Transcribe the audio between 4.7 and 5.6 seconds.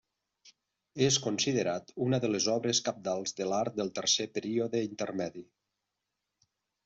intermedi.